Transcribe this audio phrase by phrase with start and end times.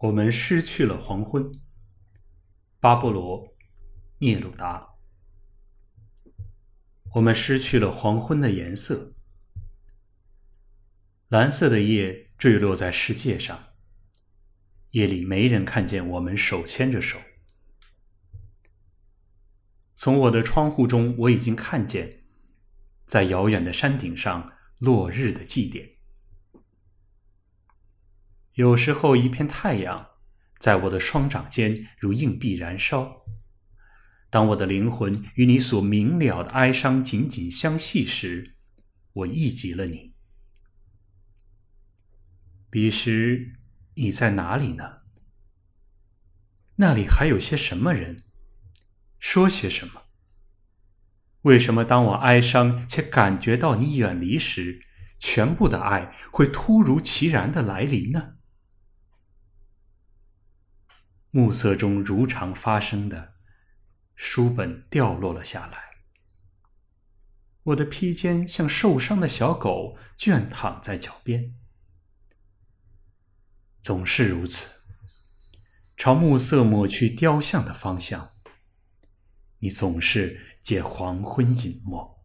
[0.00, 1.50] 我们失去了黄昏。
[2.78, 3.44] 巴勃罗·
[4.18, 4.90] 聂鲁达。
[7.14, 9.16] 我们失去了黄昏的颜色。
[11.26, 13.70] 蓝色的夜坠落在世界上。
[14.90, 17.18] 夜里没人看见我们手牵着手。
[19.96, 22.22] 从我的窗户中，我已经看见，
[23.04, 25.97] 在遥远的山顶上落日的祭典。
[28.58, 30.08] 有时候，一片太阳
[30.58, 33.24] 在我的双掌间如硬币燃烧。
[34.30, 38.56] 当我的灵魂与你所明了的哀伤紧紧相系时，
[39.12, 40.12] 我忆及了你。
[42.68, 43.60] 彼时，
[43.94, 45.02] 你在哪里呢？
[46.74, 48.24] 那里还有些什么人？
[49.20, 50.02] 说些什么？
[51.42, 54.80] 为什么当我哀伤且感觉到你远离时，
[55.20, 58.34] 全部的爱会突如其然的来临呢？
[61.30, 63.34] 暮色中如常发生的，
[64.14, 65.88] 书本掉落了下来。
[67.64, 71.54] 我的披肩像受伤的小狗，倦躺在脚边。
[73.82, 74.82] 总是如此。
[75.96, 78.30] 朝暮色抹去雕像的方向，
[79.58, 82.17] 你总是借黄昏隐没。